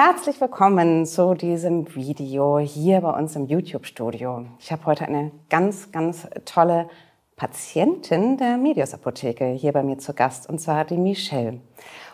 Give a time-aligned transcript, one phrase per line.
[0.00, 4.44] Herzlich willkommen zu diesem Video hier bei uns im YouTube-Studio.
[4.60, 6.88] Ich habe heute eine ganz, ganz tolle
[7.34, 11.58] Patientin der Medios Apotheke hier bei mir zu Gast, und zwar die Michelle.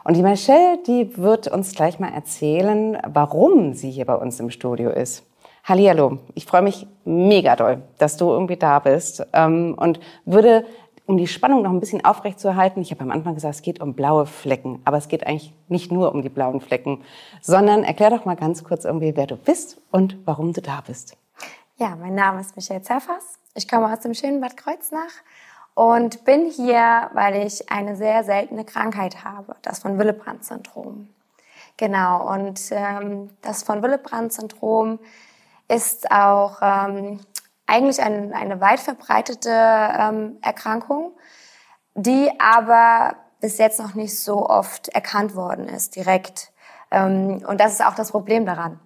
[0.03, 4.49] Und die Michelle, die wird uns gleich mal erzählen, warum sie hier bei uns im
[4.49, 5.27] Studio ist.
[5.65, 10.65] Hallihallo, ich freue mich mega doll, dass du irgendwie da bist ähm, und würde
[11.07, 13.95] um die Spannung noch ein bisschen aufrechtzuerhalten, ich habe am Anfang gesagt, es geht um
[13.95, 17.03] blaue Flecken, aber es geht eigentlich nicht nur um die blauen Flecken,
[17.43, 21.17] sondern erklär doch mal ganz kurz irgendwie, wer du bist und warum du da bist.
[21.77, 23.39] Ja, mein Name ist Michelle Zerfers.
[23.55, 25.13] Ich komme aus dem schönen Bad Kreuznach
[25.75, 31.09] und bin hier, weil ich eine sehr seltene Krankheit habe, das von Willebrand-Syndrom.
[31.77, 35.01] Genau, und ähm, das von Willebrand-Syndrom
[35.69, 37.21] ist auch ähm,
[37.67, 41.13] eigentlich ein, eine weit verbreitete ähm, Erkrankung,
[41.95, 46.53] die aber bis jetzt noch nicht so oft erkannt worden ist, direkt.
[46.91, 48.81] Ähm, und das ist auch das Problem daran.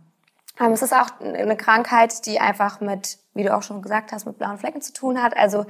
[0.61, 4.27] Ähm, es ist auch eine Krankheit, die einfach mit, wie du auch schon gesagt hast,
[4.27, 5.37] mit blauen Flecken zu tun hat.
[5.37, 5.67] Also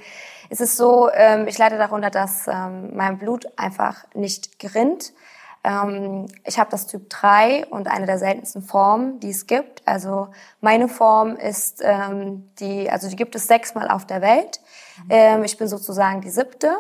[0.49, 5.13] es ist so, ähm, ich leide darunter, dass ähm, mein Blut einfach nicht gerinnt.
[5.65, 9.83] Ähm, ich habe das Typ 3 und eine der seltensten Formen, die es gibt.
[9.87, 10.29] Also
[10.61, 14.61] meine Form ist ähm, die, also die gibt es sechsmal auf der Welt.
[15.09, 16.77] Ähm, ich bin sozusagen die siebte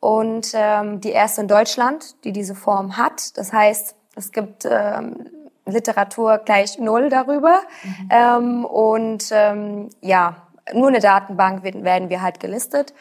[0.00, 3.36] und ähm, die erste in Deutschland, die diese Form hat.
[3.36, 5.26] Das heißt, es gibt ähm,
[5.64, 8.08] Literatur gleich null darüber mhm.
[8.10, 10.36] ähm, und ähm, ja,
[10.72, 12.94] nur eine Datenbank werden wir halt gelistet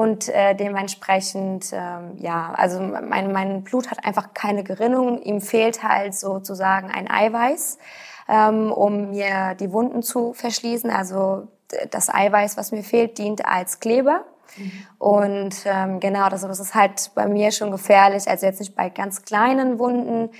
[0.00, 5.20] und äh, dementsprechend, ähm, ja, also mein, mein Blut hat einfach keine Gerinnung.
[5.20, 7.76] Ihm fehlt halt sozusagen ein Eiweiß,
[8.26, 10.88] ähm, um mir die Wunden zu verschließen.
[10.88, 11.48] Also
[11.90, 14.24] das Eiweiß, was mir fehlt, dient als Kleber.
[14.96, 18.26] Und ähm, genau, das, das ist halt bei mir schon gefährlich.
[18.26, 20.30] Also jetzt nicht bei ganz kleinen Wunden,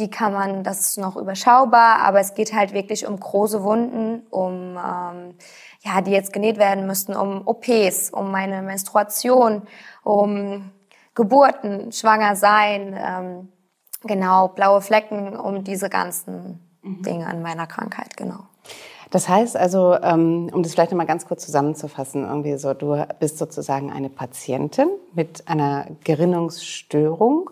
[0.00, 4.22] die kann man, das ist noch überschaubar, aber es geht halt wirklich um große Wunden,
[4.30, 5.34] um ähm,
[5.82, 9.62] ja, die jetzt genäht werden müssten, um OPs, um meine Menstruation,
[10.02, 10.70] um
[11.14, 13.48] Geburten, schwanger sein, ähm,
[14.02, 17.02] genau, blaue Flecken, um diese ganzen mhm.
[17.02, 18.40] Dinge an meiner Krankheit, genau.
[19.10, 23.38] Das heißt also, ähm, um das vielleicht nochmal ganz kurz zusammenzufassen, irgendwie so, du bist
[23.38, 27.50] sozusagen eine Patientin mit einer Gerinnungsstörung.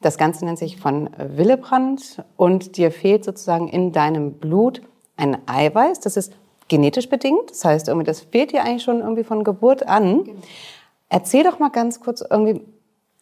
[0.00, 4.80] Das Ganze nennt sich von Willebrand und dir fehlt sozusagen in deinem Blut
[5.16, 6.00] ein Eiweiß.
[6.00, 6.32] Das ist
[6.68, 7.50] genetisch bedingt.
[7.50, 10.24] Das heißt, irgendwie, das fehlt dir eigentlich schon irgendwie von Geburt an.
[10.24, 10.38] Genau.
[11.10, 12.62] Erzähl doch mal ganz kurz irgendwie,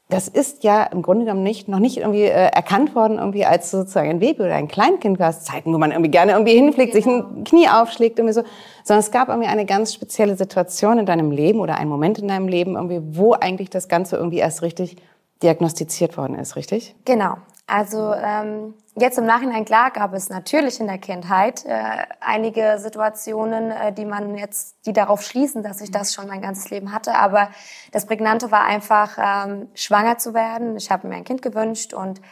[0.08, 3.70] das ist ja im Grunde genommen nicht, noch nicht irgendwie äh, erkannt worden, irgendwie als
[3.70, 6.92] sozusagen ein Baby oder ein Kleinkind war es Zeiten, wo man irgendwie gerne irgendwie hinfliegt,
[6.92, 7.04] genau.
[7.04, 7.44] sich ein genau.
[7.44, 8.42] Knie aufschlägt, irgendwie so.
[8.84, 12.28] Sondern es gab irgendwie eine ganz spezielle Situation in deinem Leben oder einen Moment in
[12.28, 14.96] deinem Leben irgendwie, wo eigentlich das Ganze irgendwie erst richtig
[15.42, 16.94] diagnostiziert worden ist, richtig?
[17.04, 17.38] Genau.
[17.66, 23.70] Also ähm, jetzt im Nachhinein klar gab es natürlich in der Kindheit äh, einige Situationen,
[23.70, 27.14] äh, die man jetzt, die darauf schließen, dass ich das schon mein ganzes Leben hatte.
[27.14, 27.50] Aber
[27.92, 30.76] das Prägnante war einfach, ähm, schwanger zu werden.
[30.78, 32.22] Ich habe mir ein Kind gewünscht und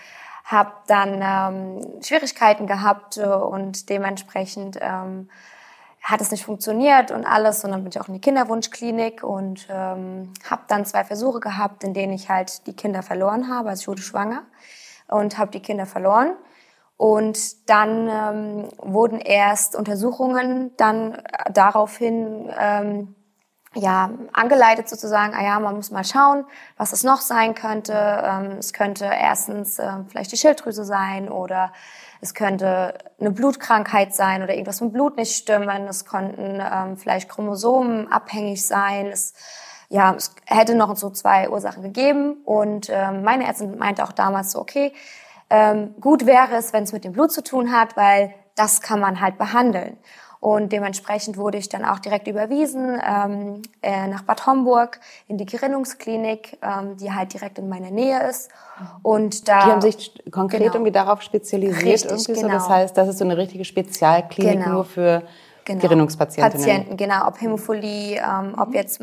[0.47, 5.29] habe dann ähm, Schwierigkeiten gehabt äh, und dementsprechend ähm,
[6.07, 7.65] hat es nicht funktioniert und alles.
[7.65, 11.83] Und dann bin ich auch in die Kinderwunschklinik und ähm, habe dann zwei Versuche gehabt,
[11.83, 13.71] in denen ich halt die Kinder verloren habe.
[13.71, 14.45] Also ich wurde schwanger
[15.09, 16.35] und habe die Kinder verloren.
[16.97, 21.21] Und dann ähm, wurden erst Untersuchungen dann
[21.53, 23.17] daraufhin ähm,
[23.75, 26.47] ja, angeleitet sozusagen, ah ja, man muss mal schauen,
[26.77, 27.93] was es noch sein könnte.
[27.93, 31.73] Ähm, es könnte erstens äh, vielleicht die Schilddrüse sein oder
[32.21, 35.87] es könnte eine Blutkrankheit sein oder irgendwas mit Blut nicht stimmen.
[35.89, 39.07] Es konnten ähm, vielleicht Chromosomen abhängig sein.
[39.07, 39.35] Es
[39.89, 42.39] ja, es hätte noch so zwei Ursachen gegeben.
[42.45, 44.93] Und ähm, meine Ärztin meinte auch damals so, okay,
[45.49, 49.01] ähm, gut wäre es, wenn es mit dem Blut zu tun hat, weil das kann
[49.01, 49.97] man halt behandeln.
[50.47, 55.45] Und dementsprechend wurde ich dann auch direkt überwiesen ähm, äh, nach Bad Homburg in die
[55.45, 58.49] Gerinnungsklinik, ähm, die halt direkt in meiner Nähe ist.
[59.03, 60.75] Und da die haben sich konkret genau.
[60.75, 61.85] irgendwie darauf spezialisiert.
[61.85, 62.47] Richtig, irgendwie so.
[62.47, 62.77] Das genau.
[62.77, 64.75] heißt, das ist so eine richtige Spezialklinik genau.
[64.77, 65.25] nur für
[65.65, 65.81] genau.
[65.81, 66.65] Gerinnungspatientinnen.
[66.65, 67.27] Patienten, genau.
[67.27, 69.03] Ob Hämophilie, ähm, ob jetzt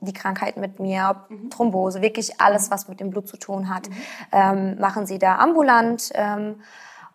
[0.00, 1.50] die Krankheit mit mir, ob mhm.
[1.50, 3.94] Thrombose, wirklich alles, was mit dem Blut zu tun hat, mhm.
[4.32, 6.08] ähm, machen sie da ambulant.
[6.14, 6.62] Ähm,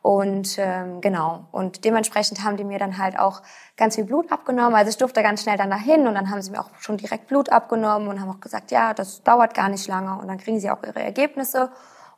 [0.03, 3.41] und ähm, genau, und dementsprechend haben die mir dann halt auch
[3.77, 4.75] ganz viel Blut abgenommen.
[4.75, 7.27] Also ich durfte ganz schnell dann dahin und dann haben sie mir auch schon direkt
[7.27, 10.59] Blut abgenommen und haben auch gesagt, ja, das dauert gar nicht lange und dann kriegen
[10.59, 11.71] sie auch ihre Ergebnisse.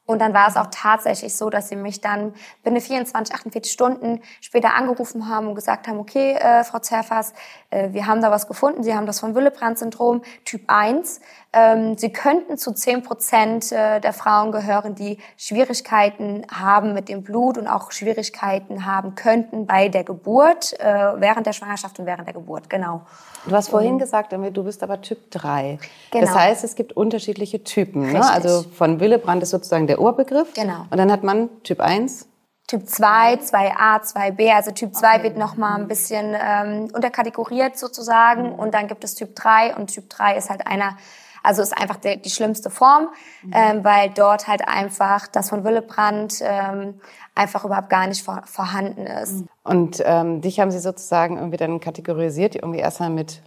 [0.07, 2.33] Und dann war es auch tatsächlich so, dass sie mich dann
[2.63, 7.33] binnen 24, 48 Stunden später angerufen haben und gesagt haben, okay, äh, Frau Zerfas,
[7.71, 11.21] äh, wir haben da was gefunden, Sie haben das von Willebrand-Syndrom Typ 1.
[11.55, 17.23] Ähm, sie könnten zu 10 Prozent äh, der Frauen gehören, die Schwierigkeiten haben mit dem
[17.23, 20.83] Blut und auch Schwierigkeiten haben könnten bei der Geburt, äh,
[21.15, 23.03] während der Schwangerschaft und während der Geburt, genau.
[23.47, 25.79] Du hast vorhin gesagt, du bist aber Typ 3.
[26.11, 26.25] Genau.
[26.25, 28.11] Das heißt, es gibt unterschiedliche Typen.
[28.11, 28.27] Ne?
[28.27, 30.53] Also von Willebrand ist sozusagen der Urbegriff.
[30.53, 30.85] Genau.
[30.89, 32.27] Und dann hat man Typ 1.
[32.67, 34.51] Typ 2, 2a, 2b.
[34.51, 35.23] Also Typ 2 okay.
[35.23, 38.51] wird nochmal ein bisschen ähm, unterkategoriert sozusagen.
[38.51, 40.97] Und dann gibt es Typ 3 und Typ 3 ist halt einer,
[41.45, 43.09] also ist einfach die, die schlimmste Form,
[43.43, 43.51] mhm.
[43.53, 46.99] ähm, weil dort halt einfach das von Willebrand ähm,
[47.35, 49.45] einfach überhaupt gar nicht vor, vorhanden ist.
[49.63, 53.41] Und ähm, dich haben sie sozusagen irgendwie dann kategorisiert, irgendwie erstmal mit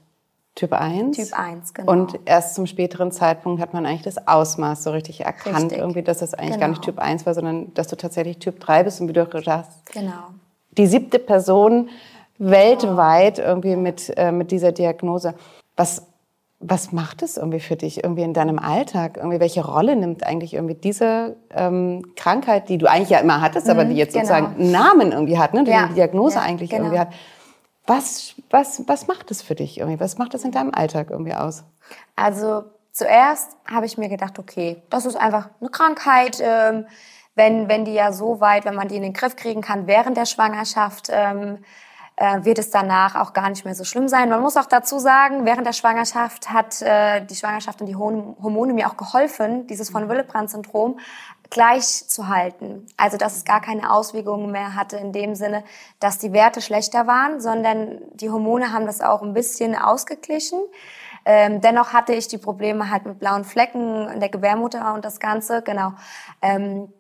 [0.59, 1.17] Typ 1.
[1.17, 1.93] Typ 1, genau.
[1.93, 5.79] Und erst zum späteren Zeitpunkt hat man eigentlich das Ausmaß so richtig erkannt, richtig.
[5.79, 6.61] irgendwie, dass das eigentlich genau.
[6.61, 6.97] gar nicht genau.
[6.97, 9.87] Typ 1 war, sondern dass du tatsächlich Typ 3 bist und wie du hast.
[9.93, 10.31] Genau.
[10.73, 11.91] Die siebte Person
[12.39, 15.35] weltweit irgendwie mit, äh, mit dieser Diagnose.
[15.77, 16.08] Was
[16.61, 19.17] was macht es irgendwie für dich irgendwie in deinem Alltag?
[19.17, 23.67] Irgendwie welche Rolle nimmt eigentlich irgendwie diese ähm, Krankheit, die du eigentlich ja immer hattest,
[23.67, 24.25] mhm, aber die jetzt genau.
[24.25, 25.63] sozusagen einen Namen irgendwie hat, ne?
[25.65, 26.85] die ja, Diagnose ja, eigentlich genau.
[26.85, 27.13] irgendwie hat.
[27.87, 30.01] Was, was, was macht es für dich irgendwie?
[30.01, 31.65] Was macht es in deinem Alltag irgendwie aus?
[32.17, 36.39] Also zuerst habe ich mir gedacht, okay, das ist einfach eine Krankheit.
[36.43, 36.87] Ähm,
[37.37, 40.17] wenn, wenn die ja so weit, wenn man die in den Griff kriegen kann während
[40.17, 41.59] der Schwangerschaft, ähm,
[42.19, 44.29] äh, wird es danach auch gar nicht mehr so schlimm sein.
[44.29, 48.73] Man muss auch dazu sagen, während der Schwangerschaft hat äh, die Schwangerschaft und die Hormone
[48.73, 50.99] mir auch geholfen, dieses von Willebrand-Syndrom
[51.51, 52.87] gleich zu halten.
[52.97, 55.63] Also dass es gar keine Auswirkungen mehr hatte in dem Sinne,
[56.01, 60.59] dass die Werte schlechter waren, sondern die Hormone haben das auch ein bisschen ausgeglichen.
[61.25, 65.21] Ähm, dennoch hatte ich die Probleme halt mit blauen Flecken in der Gebärmutter und das
[65.21, 65.93] Ganze, genau.
[66.43, 66.93] Ähm,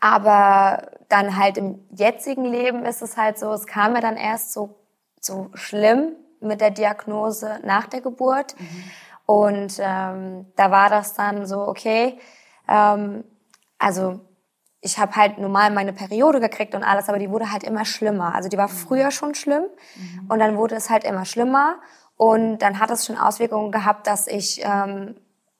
[0.00, 4.52] aber dann halt im jetzigen Leben ist es halt so, es kam mir dann erst
[4.52, 4.74] so,
[5.20, 8.58] so schlimm mit der Diagnose nach der Geburt.
[8.58, 8.84] Mhm.
[9.26, 12.18] Und ähm, da war das dann so, okay,
[12.68, 13.24] ähm,
[13.78, 14.20] also
[14.80, 18.34] ich habe halt normal meine Periode gekriegt und alles, aber die wurde halt immer schlimmer.
[18.34, 18.72] Also die war mhm.
[18.72, 19.64] früher schon schlimm
[19.96, 20.26] mhm.
[20.28, 21.76] und dann wurde es halt immer schlimmer.
[22.16, 25.16] Und dann hat es schon Auswirkungen gehabt, dass ich ähm,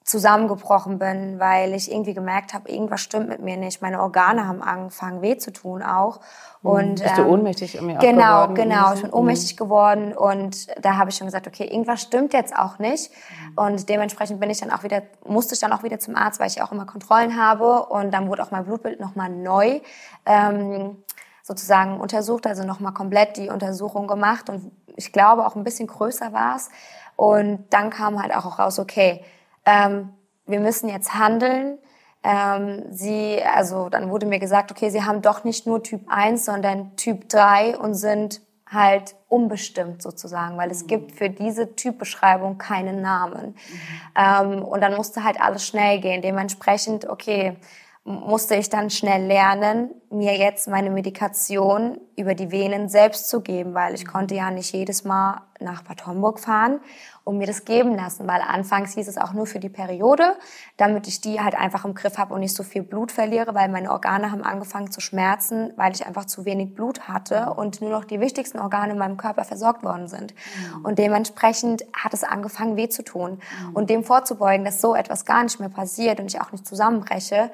[0.07, 3.81] zusammengebrochen bin, weil ich irgendwie gemerkt habe, irgendwas stimmt mit mir nicht.
[3.81, 6.21] Meine Organe haben angefangen weh zu tun auch.
[6.61, 6.69] Mhm.
[6.69, 8.55] Und bist ähm, du ohnmächtig irgendwie genau, geworden?
[8.55, 8.93] Genau, genau.
[8.93, 9.57] Ich bin ohnmächtig mhm.
[9.57, 13.11] geworden und da habe ich schon gesagt, okay, irgendwas stimmt jetzt auch nicht.
[13.11, 13.57] Mhm.
[13.57, 16.47] Und dementsprechend bin ich dann auch wieder, musste ich dann auch wieder zum Arzt, weil
[16.47, 17.87] ich auch immer Kontrollen habe.
[17.87, 19.81] Und dann wurde auch mein Blutbild nochmal neu
[20.25, 21.03] ähm,
[21.43, 24.49] sozusagen untersucht, also nochmal komplett die Untersuchung gemacht.
[24.49, 26.69] Und ich glaube auch ein bisschen größer war es.
[27.17, 29.25] Und dann kam halt auch raus, okay,
[29.67, 30.13] ähm,
[30.47, 31.77] wir müssen jetzt handeln.
[32.23, 36.45] Ähm, sie, also dann wurde mir gesagt, okay, sie haben doch nicht nur Typ 1,
[36.45, 40.87] sondern Typ 3 und sind halt unbestimmt sozusagen, weil es mhm.
[40.87, 43.55] gibt für diese Typbeschreibung keinen Namen.
[43.55, 44.55] Mhm.
[44.57, 46.21] Ähm, und dann musste halt alles schnell gehen.
[46.21, 47.57] Dementsprechend, okay,
[48.03, 53.75] musste ich dann schnell lernen, mir jetzt meine Medikation über die Venen selbst zu geben,
[53.75, 54.09] weil ich mhm.
[54.09, 56.79] konnte ja nicht jedes Mal nach Bad Homburg fahren
[57.23, 60.35] und mir das geben lassen, weil anfangs hieß es auch nur für die Periode,
[60.77, 63.69] damit ich die halt einfach im Griff habe und nicht so viel Blut verliere, weil
[63.69, 67.91] meine Organe haben angefangen zu schmerzen, weil ich einfach zu wenig Blut hatte und nur
[67.91, 70.33] noch die wichtigsten Organe in meinem Körper versorgt worden sind.
[70.33, 70.85] Mhm.
[70.85, 73.39] Und dementsprechend hat es angefangen weh zu tun.
[73.61, 73.75] Mhm.
[73.75, 77.51] Und dem vorzubeugen, dass so etwas gar nicht mehr passiert und ich auch nicht zusammenbreche,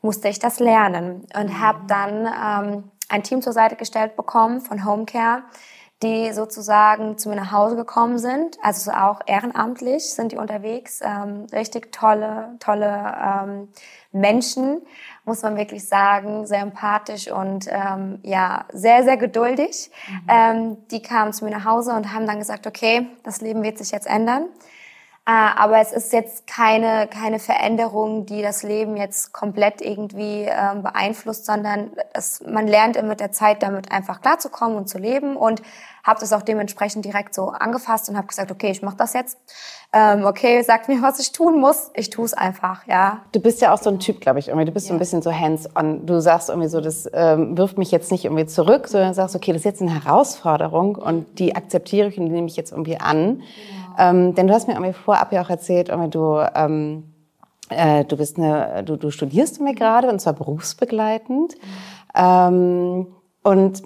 [0.00, 1.60] musste ich das lernen und mhm.
[1.60, 5.42] habe dann ähm, ein Team zur Seite gestellt bekommen von Homecare,
[6.02, 11.46] die sozusagen zu mir nach Hause gekommen sind, also auch ehrenamtlich sind die unterwegs, ähm,
[11.52, 13.68] richtig tolle, tolle ähm,
[14.12, 14.80] Menschen,
[15.24, 19.90] muss man wirklich sagen, sehr empathisch und ähm, ja sehr, sehr geduldig.
[20.08, 20.26] Mhm.
[20.28, 23.78] Ähm, die kamen zu mir nach Hause und haben dann gesagt, okay, das Leben wird
[23.78, 24.46] sich jetzt ändern.
[25.28, 30.82] Äh, aber es ist jetzt keine, keine Veränderung, die das Leben jetzt komplett irgendwie ähm,
[30.82, 35.60] beeinflusst, sondern es, man lernt mit der Zeit damit einfach klarzukommen und zu leben und
[36.02, 39.36] habe das auch dementsprechend direkt so angefasst und habe gesagt, okay, ich mache das jetzt.
[39.92, 41.90] Ähm, okay, sagt mir, was ich tun muss.
[41.92, 43.20] Ich tue es einfach, ja.
[43.32, 44.64] Du bist ja auch so ein Typ, glaube ich, irgendwie.
[44.64, 44.88] Du bist ja.
[44.88, 46.06] so ein bisschen so hands-on.
[46.06, 49.52] Du sagst irgendwie so, das ähm, wirft mich jetzt nicht irgendwie zurück, sondern sagst, okay,
[49.52, 52.98] das ist jetzt eine Herausforderung und die akzeptiere ich und die nehme ich jetzt irgendwie
[52.98, 53.40] an.
[53.40, 53.77] Genau.
[53.98, 57.04] Ähm, denn du hast mir irgendwie vorab ja auch erzählt, irgendwie du, ähm,
[57.68, 61.54] äh, du bist eine, du, du studierst mir gerade und zwar berufsbegleitend.
[62.14, 63.08] Ähm,
[63.42, 63.82] und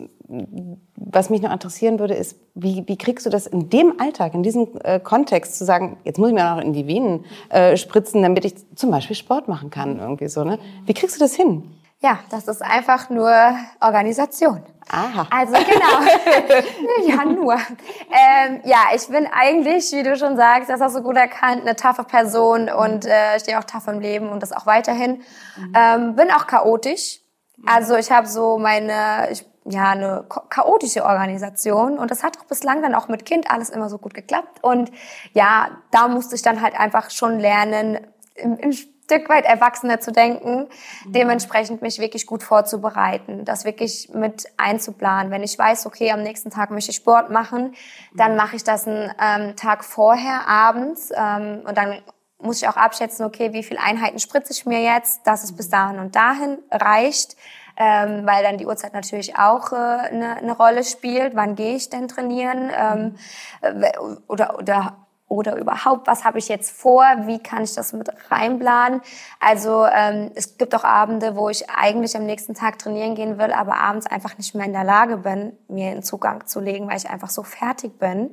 [0.97, 4.43] was mich noch interessieren würde, ist, wie, wie kriegst du das in dem Alltag, in
[4.43, 8.23] diesem äh, Kontext zu sagen, jetzt muss ich mir noch in die Venen äh, spritzen,
[8.23, 10.59] damit ich zum Beispiel Sport machen kann, irgendwie so, ne?
[10.87, 11.65] Wie kriegst du das hin?
[12.03, 13.33] Ja, das ist einfach nur
[13.81, 14.63] Organisation.
[14.91, 15.29] Aha.
[15.31, 17.07] Also genau.
[17.07, 17.55] ja, nur.
[17.55, 21.77] Ähm, ja, ich bin eigentlich, wie du schon sagst, das hast du gut erkannt, eine
[21.77, 25.23] taffe Person und äh, stehe auch tough im Leben und das auch weiterhin.
[25.57, 25.73] Mhm.
[25.77, 27.21] Ähm, bin auch chaotisch.
[27.67, 32.83] Also ich habe so meine, ich, ja, eine chaotische Organisation und das hat auch bislang
[32.83, 34.59] dann auch mit Kind alles immer so gut geklappt.
[34.63, 34.91] Und
[35.35, 38.01] ja, da musste ich dann halt einfach schon lernen,
[38.35, 38.73] im, im
[39.13, 40.69] Stück weit erwachsener zu denken,
[41.05, 41.13] mhm.
[41.13, 45.31] dementsprechend mich wirklich gut vorzubereiten, das wirklich mit einzuplanen.
[45.31, 47.75] Wenn ich weiß, okay, am nächsten Tag möchte ich Sport machen,
[48.15, 48.37] dann mhm.
[48.39, 51.99] mache ich das einen ähm, Tag vorher, abends ähm, und dann
[52.41, 55.69] muss ich auch abschätzen, okay, wie viele Einheiten spritze ich mir jetzt, dass es bis
[55.69, 55.73] mhm.
[55.73, 57.37] dahin und dahin reicht,
[57.77, 61.37] ähm, weil dann die Uhrzeit natürlich auch äh, eine, eine Rolle spielt.
[61.37, 62.71] Wann gehe ich denn trainieren?
[62.75, 63.17] Ähm,
[63.61, 65.02] äh, oder, oder
[65.33, 69.01] oder überhaupt, was habe ich jetzt vor, wie kann ich das mit reinplanen.
[69.41, 73.51] Also ähm, es gibt auch Abende, wo ich eigentlich am nächsten Tag trainieren gehen will,
[73.51, 76.99] aber abends einfach nicht mehr in der Lage bin, mir einen Zugang zu legen, weil
[76.99, 78.31] ich einfach so fertig bin, mhm.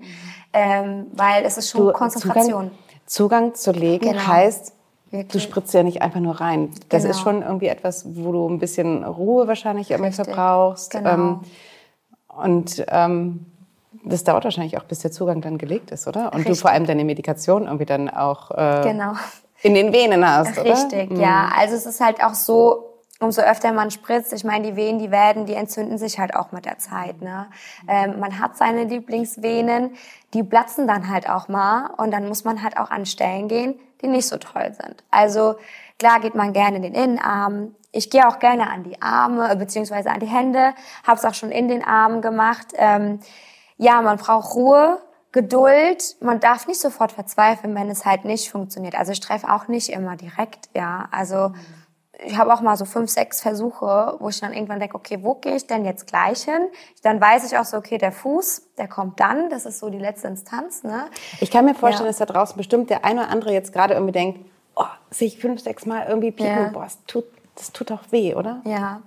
[0.51, 2.72] ähm, weil es ist schon du, Konzentration.
[3.06, 4.27] Zugang, Zugang zu legen genau.
[4.27, 4.74] heißt,
[5.12, 5.32] Wirklich?
[5.32, 6.70] Du spritzt ja nicht einfach nur rein.
[6.89, 7.15] Das genau.
[7.15, 10.91] ist schon irgendwie etwas, wo du ein bisschen Ruhe wahrscheinlich irgendwie verbrauchst.
[10.91, 11.10] Genau.
[11.10, 11.39] Ähm,
[12.27, 13.46] und ähm,
[14.03, 16.27] das dauert wahrscheinlich auch, bis der Zugang dann gelegt ist, oder?
[16.34, 16.58] Und Richtig.
[16.58, 19.13] du vor allem deine Medikation irgendwie dann auch äh, genau.
[19.62, 20.72] in den Venen hast, oder?
[20.72, 21.20] Richtig, mhm.
[21.20, 21.50] ja.
[21.58, 22.89] Also es ist halt auch so,
[23.20, 26.51] umso öfter man spritzt, ich meine, die Venen, die werden, die entzünden sich halt auch
[26.51, 27.22] mit der Zeit.
[27.22, 27.48] Ne?
[27.88, 29.96] Ähm, man hat seine Lieblingsvenen,
[30.34, 33.79] die platzen dann halt auch mal und dann muss man halt auch an Stellen gehen,
[34.01, 35.03] die nicht so toll sind.
[35.12, 35.56] Also
[35.98, 37.75] klar geht man gerne in den Innenarm.
[37.91, 40.74] Ich gehe auch gerne an die Arme beziehungsweise an die Hände,
[41.06, 42.68] habe es auch schon in den Armen gemacht.
[42.77, 43.20] Ähm,
[43.79, 45.00] ja, man braucht Ruhe,
[45.31, 46.17] Geduld.
[46.21, 48.95] Man darf nicht sofort verzweifeln, wenn es halt nicht funktioniert.
[48.95, 51.07] Also ich treffe auch nicht immer direkt, ja.
[51.12, 51.53] Also
[52.25, 55.36] ich habe auch mal so fünf, sechs Versuche, wo ich dann irgendwann denke, okay, wo
[55.36, 56.67] gehe ich denn jetzt gleich hin?
[57.03, 59.50] Dann weiß ich auch so, okay, der Fuß, der kommt dann.
[59.50, 60.83] Das ist so die letzte Instanz.
[60.83, 61.05] Ne?
[61.39, 62.09] Ich kann mir vorstellen, ja.
[62.09, 65.39] dass da draußen bestimmt der eine oder andere jetzt gerade irgendwie denkt, oh, sehe ich
[65.39, 66.69] fünf, sechs Mal irgendwie pieken, ja.
[66.69, 68.62] boah, das tut, das tut doch weh, oder?
[68.65, 69.01] Ja,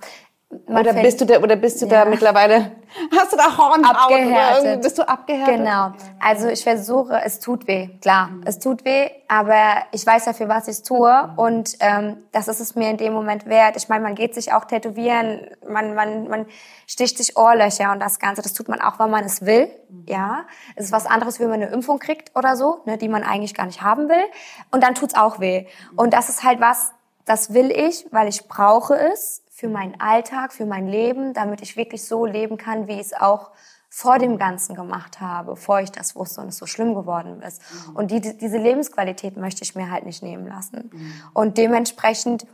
[0.66, 2.04] oder bist du da, oder bist du ja.
[2.04, 2.72] da mittlerweile,
[3.16, 3.80] hast du da Horn.
[3.80, 5.56] Oder bist du abgehärtet?
[5.56, 5.92] Genau.
[6.20, 8.42] Also ich versuche, es tut weh, klar, mhm.
[8.44, 12.60] es tut weh, aber ich weiß ja, für was ich tue und ähm, das ist
[12.60, 13.76] es mir in dem Moment wert.
[13.76, 16.46] Ich meine, man geht sich auch tätowieren, man, man, man
[16.86, 20.04] sticht sich Ohrlöcher und das Ganze, das tut man auch, weil man es will, mhm.
[20.06, 20.44] ja.
[20.76, 23.54] Es ist was anderes, wenn man eine Impfung kriegt oder so, ne, die man eigentlich
[23.54, 24.24] gar nicht haben will
[24.70, 25.66] und dann tut's auch weh.
[25.96, 26.92] Und das ist halt was,
[27.24, 31.76] das will ich, weil ich brauche es für meinen Alltag, für mein Leben, damit ich
[31.76, 33.52] wirklich so leben kann, wie ich es auch
[33.88, 37.62] vor dem Ganzen gemacht habe, bevor ich das wusste und es so schlimm geworden ist.
[37.62, 37.96] Mhm.
[37.96, 40.90] Und die, diese Lebensqualität möchte ich mir halt nicht nehmen lassen.
[40.92, 41.12] Mhm.
[41.32, 42.44] Und dementsprechend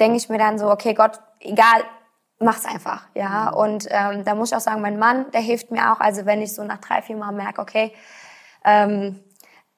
[0.00, 1.82] denke ich mir dann so, okay, Gott, egal,
[2.38, 3.50] mach's einfach, ja.
[3.50, 3.58] Mhm.
[3.58, 6.00] Und ähm, da muss ich auch sagen, mein Mann, der hilft mir auch.
[6.00, 7.92] Also wenn ich so nach drei, vier Mal merke, okay,
[8.64, 9.20] ähm,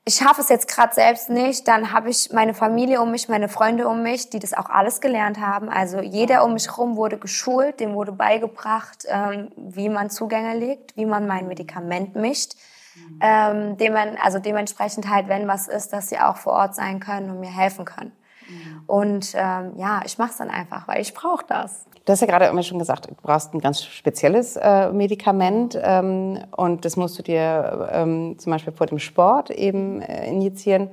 [0.09, 3.51] ich schaffe es jetzt gerade selbst nicht, dann habe ich meine Familie um mich, meine
[3.51, 5.69] Freunde um mich, die das auch alles gelernt haben.
[5.69, 10.97] Also jeder um mich herum wurde geschult, dem wurde beigebracht, ähm, wie man Zugänge legt,
[10.97, 12.55] wie man mein Medikament mischt.
[12.97, 13.19] Mhm.
[13.21, 17.01] Ähm, dem man, also dementsprechend halt, wenn was ist, dass sie auch vor Ort sein
[17.01, 18.13] können und mir helfen können.
[18.89, 21.85] Und ähm, ja, ich mache es dann einfach, weil ich brauche das.
[22.07, 26.43] Du hast ja gerade immer schon gesagt, du brauchst ein ganz spezielles äh, Medikament ähm,
[26.57, 30.89] und das musst du dir ähm, zum Beispiel vor dem Sport eben äh, injizieren.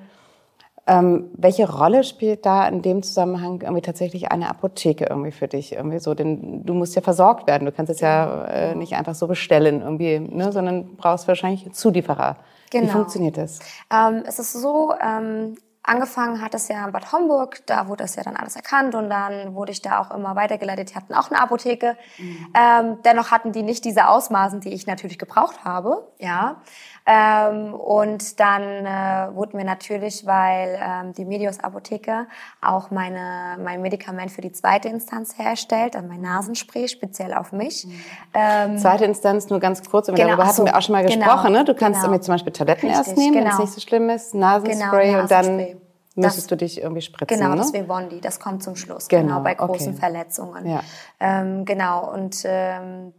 [0.88, 5.72] Ähm, welche Rolle spielt da in dem Zusammenhang irgendwie tatsächlich eine Apotheke irgendwie für dich
[5.72, 6.14] irgendwie so?
[6.14, 7.64] Denn du musst ja versorgt werden.
[7.64, 12.36] Du kannst es ja äh, nicht einfach so bestellen irgendwie, ne, sondern brauchst wahrscheinlich Zulieferer.
[12.72, 12.88] Genau.
[12.88, 13.60] Wie funktioniert das?
[13.90, 15.56] Ähm, es ist so, ähm,
[15.88, 19.08] Angefangen hat es ja in Bad Homburg, da wurde das ja dann alles erkannt und
[19.08, 20.90] dann wurde ich da auch immer weitergeleitet.
[20.90, 21.96] Die hatten auch eine Apotheke.
[22.18, 22.54] Mhm.
[22.56, 26.08] Ähm, dennoch hatten die nicht diese Ausmaßen, die ich natürlich gebraucht habe.
[26.18, 26.62] Ja.
[27.06, 32.26] Ähm, und dann äh, wurde mir natürlich, weil ähm, die Medios Apotheke
[32.62, 37.86] auch meine, mein Medikament für die zweite Instanz herstellt, also mein Nasenspray speziell auf mich.
[37.86, 38.02] Mhm.
[38.34, 41.26] Ähm, zweite Instanz nur ganz kurz, genau, darüber hatten so, wir auch schon mal genau.
[41.26, 41.48] gesprochen.
[41.54, 41.66] Genau, ne?
[41.66, 42.18] Du kannst genau.
[42.18, 43.46] zum Beispiel Tabletten Richtig, erst nehmen, genau.
[43.46, 45.22] wenn es nicht so schlimm ist, Nasenspray, genau, Nasenspray.
[45.22, 45.75] und dann
[46.16, 47.38] müsstest du dich irgendwie spritzen.
[47.38, 47.58] Genau, ne?
[47.58, 50.00] das Vivondi, das kommt zum Schluss, genau, genau bei großen okay.
[50.00, 50.68] Verletzungen.
[50.68, 50.82] Ja.
[51.20, 53.14] Ähm, genau, und ähm,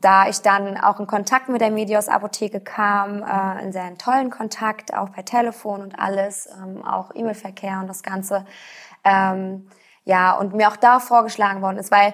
[0.00, 4.30] da ich dann auch in Kontakt mit der Medios Apotheke kam, äh, einen sehr tollen
[4.30, 8.44] Kontakt, auch per Telefon und alles, ähm, auch E-Mail-Verkehr und das Ganze,
[9.02, 9.68] ähm,
[10.04, 12.12] ja, und mir auch da vorgeschlagen worden ist, weil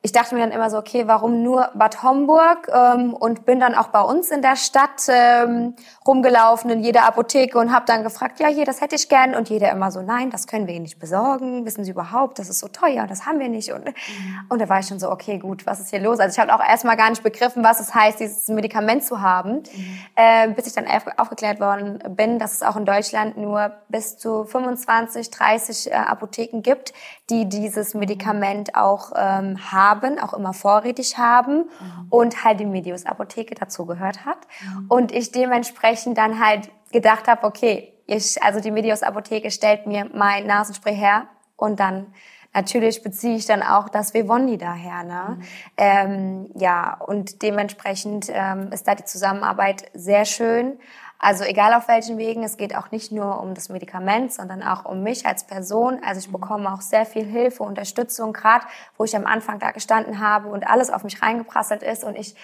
[0.00, 2.70] ich dachte mir dann immer so, okay, warum nur Bad Homburg?
[2.72, 5.74] Ähm, und bin dann auch bei uns in der Stadt ähm,
[6.06, 9.34] rumgelaufen, in jeder Apotheke und habe dann gefragt, ja, hier, das hätte ich gern.
[9.34, 11.66] Und jeder immer so, nein, das können wir Ihnen nicht besorgen.
[11.66, 13.72] Wissen Sie überhaupt, das ist so teuer, das haben wir nicht.
[13.72, 13.92] Und, mhm.
[14.48, 16.20] und da war ich schon so, okay, gut, was ist hier los?
[16.20, 19.64] Also ich habe auch erstmal gar nicht begriffen, was es heißt, dieses Medikament zu haben,
[19.74, 19.98] mhm.
[20.14, 20.86] äh, bis ich dann
[21.16, 26.62] aufgeklärt worden bin, dass es auch in Deutschland nur bis zu 25, 30 äh, Apotheken
[26.62, 26.92] gibt,
[27.30, 29.87] die dieses Medikament auch ähm, haben,
[30.18, 32.06] auch immer vorrätig haben mhm.
[32.10, 34.38] und halt die Medius Apotheke dazu gehört hat.
[34.62, 34.86] Mhm.
[34.88, 40.08] Und ich dementsprechend dann halt gedacht habe, okay, ich, also die Medius Apotheke stellt mir
[40.14, 41.26] mein Nasenspray her
[41.56, 42.06] und dann
[42.54, 45.04] natürlich beziehe ich dann auch das Vivondi daher.
[45.04, 45.24] Ne?
[45.28, 45.42] Mhm.
[45.76, 50.78] Ähm, ja, und dementsprechend ähm, ist da die Zusammenarbeit sehr schön.
[51.18, 54.84] Also egal auf welchen Wegen, es geht auch nicht nur um das Medikament, sondern auch
[54.84, 56.00] um mich als Person.
[56.04, 58.64] Also ich bekomme auch sehr viel Hilfe, Unterstützung, gerade
[58.96, 62.36] wo ich am Anfang da gestanden habe und alles auf mich reingeprasselt ist und ich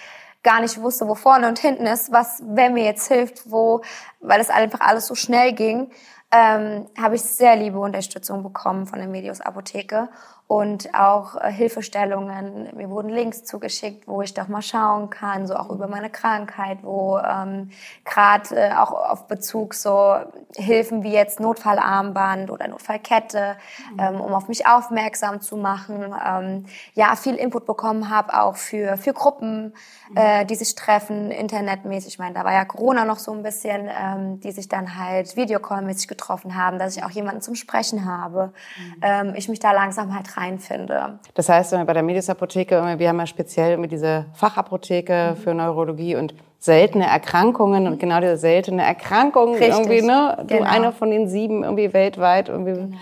[0.43, 3.83] gar nicht wusste, wo vorne und hinten ist, was, wer mir jetzt hilft, wo,
[4.21, 5.91] weil es einfach alles so schnell ging,
[6.31, 10.09] ähm, habe ich sehr liebe Unterstützung bekommen von der Medios Apotheke
[10.55, 12.69] und auch äh, Hilfestellungen.
[12.77, 16.79] Mir wurden Links zugeschickt, wo ich doch mal schauen kann, so auch über meine Krankheit,
[16.83, 17.71] wo ähm,
[18.05, 20.15] gerade äh, auch auf Bezug so
[20.55, 23.57] Hilfen wie jetzt Notfallarmband oder Notfallkette,
[23.95, 23.99] mhm.
[23.99, 26.15] ähm, um auf mich aufmerksam zu machen.
[26.25, 29.75] Ähm, ja, viel Input bekommen habe auch für für Gruppen,
[30.11, 30.17] mhm.
[30.17, 32.13] äh, die sich treffen internetmäßig.
[32.13, 35.37] Ich meine, da war ja Corona noch so ein bisschen, ähm, die sich dann halt
[35.37, 38.53] Videocall-mäßig getroffen haben, dass ich auch jemanden zum Sprechen habe.
[38.79, 38.95] Mhm.
[39.03, 41.19] Ähm, ich mich da langsam halt reinfinde.
[41.35, 45.41] Das heißt, bei der Medisapotheke, wir haben ja speziell mit diese Fachapotheke mhm.
[45.41, 49.69] für Neurologie und seltene Erkrankungen und genau diese seltene Erkrankung Richtig.
[49.69, 50.37] irgendwie, ne?
[50.41, 50.71] Du genau.
[50.71, 52.73] eine von den sieben irgendwie weltweit irgendwie.
[52.73, 52.97] Genau.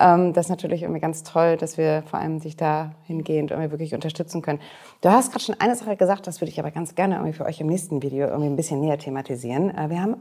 [0.00, 3.72] Ähm, das ist natürlich irgendwie ganz toll, dass wir vor allem sich da hingehend irgendwie
[3.72, 4.60] wirklich unterstützen können.
[5.00, 7.44] Du hast gerade schon eine Sache gesagt, das würde ich aber ganz gerne irgendwie für
[7.44, 9.76] euch im nächsten Video irgendwie ein bisschen näher thematisieren.
[9.76, 10.16] Äh, wir haben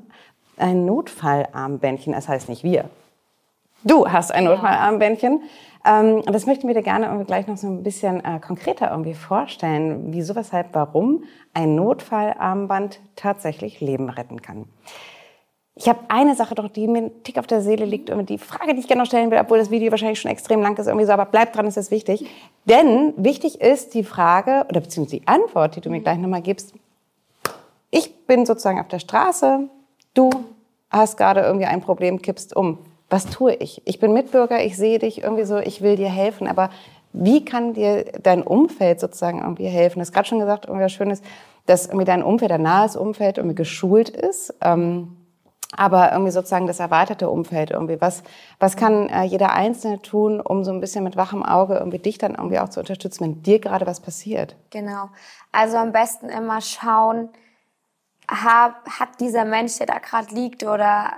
[0.57, 2.89] ein Notfallarmbändchen, das heißt nicht wir.
[3.83, 5.41] Du hast ein Notfallarmbändchen.
[5.85, 9.13] Ähm, und das möchten wir dir gerne gleich noch so ein bisschen äh, konkreter irgendwie
[9.13, 14.65] vorstellen, wieso, weshalb, warum ein Notfallarmband tatsächlich Leben retten kann.
[15.75, 18.39] Ich habe eine Sache doch, die mir einen Tick auf der Seele liegt, und die
[18.39, 20.87] Frage, die ich gerne noch stellen will, obwohl das Video wahrscheinlich schon extrem lang ist,
[20.87, 22.25] irgendwie so, aber bleib dran, ist das wichtig.
[22.65, 26.73] Denn wichtig ist die Frage, oder beziehungsweise die Antwort, die du mir gleich nochmal gibst.
[27.91, 29.69] Ich bin sozusagen auf der Straße,
[30.15, 30.31] du
[30.89, 33.81] hast gerade irgendwie ein Problem, kippst um was tue ich?
[33.85, 36.69] Ich bin Mitbürger, ich sehe dich irgendwie so, ich will dir helfen, aber
[37.13, 39.99] wie kann dir dein Umfeld sozusagen irgendwie helfen?
[39.99, 41.21] Du hast gerade schon gesagt, irgendwie was Schönes,
[41.65, 44.53] dass irgendwie dein Umfeld, dein nahes Umfeld irgendwie geschult ist.
[44.61, 45.17] Ähm,
[45.75, 47.99] aber irgendwie sozusagen das erweiterte Umfeld irgendwie.
[47.99, 48.23] Was,
[48.59, 52.17] was kann äh, jeder Einzelne tun, um so ein bisschen mit wachem Auge irgendwie dich
[52.17, 54.55] dann irgendwie auch zu unterstützen, wenn dir gerade was passiert?
[54.69, 55.09] Genau.
[55.51, 57.29] Also am besten immer schauen,
[58.29, 61.11] hat, hat dieser Mensch, der da gerade liegt oder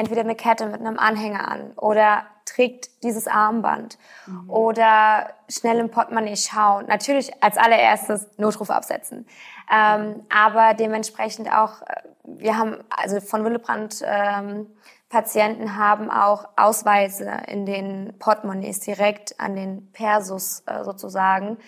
[0.00, 4.50] entweder eine Kette mit einem Anhänger an oder trägt dieses Armband mhm.
[4.50, 6.86] oder schnell im Portemonnaie schauen.
[6.86, 9.26] Natürlich als allererstes Notruf absetzen.
[9.72, 14.66] Ähm, aber dementsprechend auch, äh, wir haben, also von Willebrand ähm,
[15.08, 21.58] Patienten haben auch Ausweise in den Portemonnaies direkt an den Persus äh, sozusagen.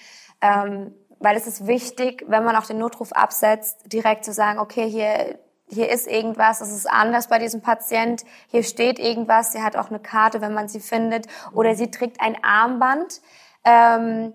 [0.41, 4.89] Ähm, weil es ist wichtig, wenn man auch den Notruf absetzt, direkt zu sagen, okay,
[4.89, 9.77] hier hier ist irgendwas, es ist anders bei diesem Patient, hier steht irgendwas, sie hat
[9.77, 13.21] auch eine Karte, wenn man sie findet, oder sie trägt ein Armband.
[13.65, 14.35] Ähm,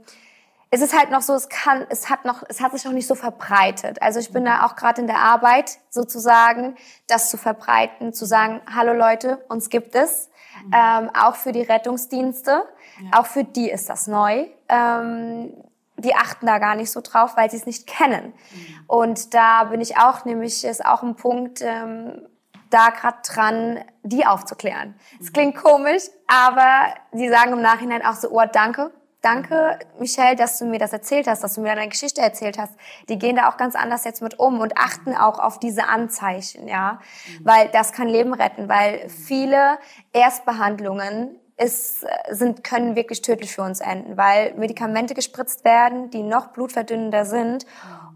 [0.70, 3.08] es ist halt noch so, es kann, es hat noch, es hat sich noch nicht
[3.08, 4.02] so verbreitet.
[4.02, 6.76] Also ich bin da auch gerade in der Arbeit sozusagen,
[7.08, 10.30] das zu verbreiten, zu sagen, hallo Leute, uns gibt es,
[10.74, 12.64] ähm, auch für die Rettungsdienste,
[13.00, 13.20] ja.
[13.20, 14.48] auch für die ist das neu.
[14.68, 15.54] Ähm,
[15.98, 18.34] die achten da gar nicht so drauf, weil sie es nicht kennen.
[18.34, 18.84] Mhm.
[18.88, 22.28] Und da bin ich auch, nämlich ist auch ein Punkt, ähm,
[22.70, 24.96] da gerade dran, die aufzuklären.
[25.20, 25.34] Es mhm.
[25.34, 30.66] klingt komisch, aber die sagen im Nachhinein auch so, oh, danke, danke, Michelle, dass du
[30.66, 32.74] mir das erzählt hast, dass du mir deine Geschichte erzählt hast.
[33.10, 36.68] Die gehen da auch ganz anders jetzt mit um und achten auch auf diese Anzeichen,
[36.68, 37.00] ja,
[37.40, 37.46] mhm.
[37.46, 39.80] weil das kann Leben retten, weil viele
[40.14, 46.48] Erstbehandlungen ist, sind, können wirklich tödlich für uns enden, weil Medikamente gespritzt werden, die noch
[46.48, 47.66] blutverdünnender sind.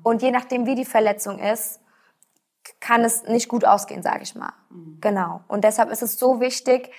[0.04, 1.80] Und je nachdem, wie die Verletzung ist,
[2.80, 4.54] kann es nicht gut ausgehen, sage ich mal.
[4.70, 5.00] Mhm.
[5.02, 5.42] Genau.
[5.48, 6.92] Und deshalb ist es so wichtig,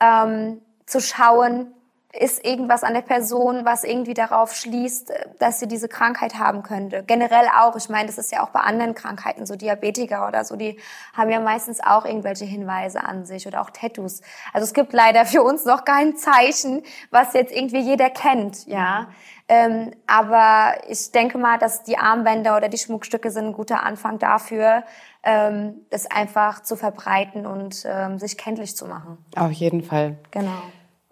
[0.00, 1.72] ähm, zu schauen,
[2.18, 7.02] ist irgendwas an der Person, was irgendwie darauf schließt, dass sie diese Krankheit haben könnte.
[7.06, 7.76] Generell auch.
[7.76, 10.78] Ich meine, das ist ja auch bei anderen Krankheiten, so Diabetiker oder so, die
[11.12, 14.20] haben ja meistens auch irgendwelche Hinweise an sich oder auch Tattoos.
[14.52, 19.08] Also es gibt leider für uns noch kein Zeichen, was jetzt irgendwie jeder kennt, ja.
[19.46, 24.18] Ähm, aber ich denke mal, dass die Armbänder oder die Schmuckstücke sind ein guter Anfang
[24.18, 24.84] dafür,
[25.22, 29.18] ähm, das einfach zu verbreiten und ähm, sich kenntlich zu machen.
[29.36, 30.16] Auf jeden Fall.
[30.30, 30.62] Genau.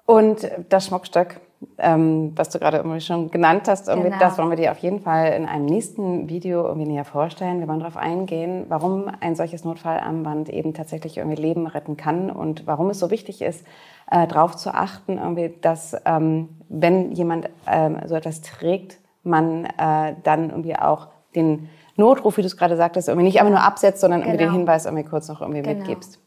[0.04, 1.40] Und das Schmuckstück,
[1.78, 4.16] ähm, was du gerade irgendwie schon genannt hast, genau.
[4.18, 7.60] das wollen wir dir auf jeden Fall in einem nächsten Video irgendwie näher vorstellen.
[7.60, 12.66] Wir wollen darauf eingehen, warum ein solches Notfallarmband eben tatsächlich irgendwie Leben retten kann und
[12.66, 13.64] warum es so wichtig ist,
[14.10, 20.14] äh, darauf zu achten, irgendwie, dass ähm, wenn jemand ähm, so etwas trägt, man äh,
[20.24, 24.00] dann irgendwie auch den Notruf, wie du es gerade sagtest, irgendwie nicht einfach nur absetzt,
[24.00, 24.32] sondern genau.
[24.32, 24.58] irgendwie den genau.
[24.58, 25.78] Hinweis irgendwie kurz noch irgendwie genau.
[25.78, 26.21] mitgibst.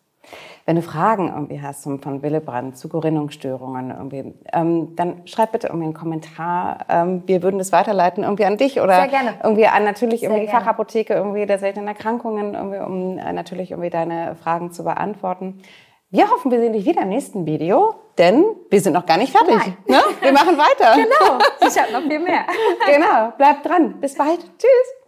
[0.67, 5.85] Wenn du Fragen irgendwie hast von Willebrand zu Gerinnungsstörungen irgendwie, ähm, dann schreib bitte irgendwie
[5.85, 6.85] einen Kommentar.
[6.89, 9.07] Ähm, wir würden das weiterleiten irgendwie an dich oder
[9.43, 13.71] irgendwie an natürlich Sehr irgendwie die Fachapotheke irgendwie der seltenen Erkrankungen irgendwie, um äh, natürlich
[13.71, 15.61] irgendwie deine Fragen zu beantworten.
[16.09, 19.31] Wir hoffen, wir sehen dich wieder im nächsten Video, denn wir sind noch gar nicht
[19.31, 19.73] fertig.
[19.85, 20.01] Ne?
[20.21, 20.95] Wir machen weiter.
[20.95, 21.37] genau.
[21.59, 22.45] Ich habe noch viel mehr.
[22.87, 23.33] genau.
[23.37, 23.99] Bleibt dran.
[23.99, 24.39] Bis bald.
[24.57, 25.04] Tschüss.